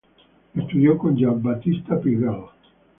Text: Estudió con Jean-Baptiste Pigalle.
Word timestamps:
Estudió 0.55 0.97
con 0.97 1.15
Jean-Baptiste 1.15 1.95
Pigalle. 1.97 2.47